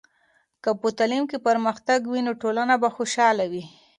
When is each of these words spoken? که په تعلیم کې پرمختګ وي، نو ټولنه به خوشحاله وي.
که 0.63 0.69
په 0.81 0.87
تعلیم 0.97 1.23
کې 1.31 1.37
پرمختګ 1.47 1.99
وي، 2.07 2.21
نو 2.27 2.31
ټولنه 2.41 2.75
به 2.81 2.89
خوشحاله 2.97 3.45
وي. 3.51 3.63